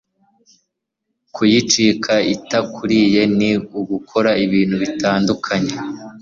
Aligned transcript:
kuyicika 1.35 2.13
itakuriye 2.35 3.21
ni 3.37 3.51
ugukora 3.79 4.31
ibintu 4.45 4.75
bitandukanye 4.83 5.75